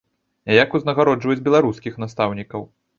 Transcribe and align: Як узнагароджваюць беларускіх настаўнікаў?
Як 0.63 0.73
узнагароджваюць 0.79 1.45
беларускіх 1.51 2.03
настаўнікаў? 2.09 2.71